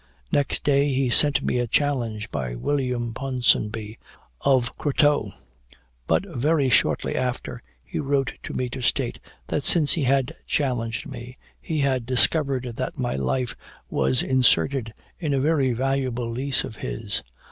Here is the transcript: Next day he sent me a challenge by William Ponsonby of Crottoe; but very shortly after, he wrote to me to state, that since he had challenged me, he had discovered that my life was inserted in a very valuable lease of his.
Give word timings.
Next 0.31 0.63
day 0.63 0.87
he 0.91 1.11
sent 1.11 1.43
me 1.43 1.59
a 1.59 1.67
challenge 1.67 2.31
by 2.31 2.55
William 2.55 3.13
Ponsonby 3.13 3.99
of 4.43 4.75
Crottoe; 4.75 5.31
but 6.07 6.25
very 6.35 6.71
shortly 6.71 7.15
after, 7.15 7.61
he 7.85 7.99
wrote 7.99 8.33
to 8.41 8.55
me 8.55 8.67
to 8.71 8.81
state, 8.81 9.19
that 9.45 9.61
since 9.63 9.93
he 9.93 10.05
had 10.05 10.33
challenged 10.47 11.07
me, 11.07 11.35
he 11.61 11.81
had 11.81 12.07
discovered 12.07 12.63
that 12.77 12.97
my 12.97 13.15
life 13.15 13.55
was 13.91 14.23
inserted 14.23 14.91
in 15.19 15.35
a 15.35 15.39
very 15.39 15.71
valuable 15.71 16.27
lease 16.31 16.63
of 16.63 16.77
his. 16.77 17.21